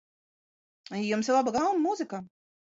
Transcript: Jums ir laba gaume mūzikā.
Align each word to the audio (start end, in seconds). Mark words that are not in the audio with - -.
Jums 1.09 1.29
ir 1.31 1.37
laba 1.39 1.55
gaume 1.59 1.85
mūzikā. 1.85 2.25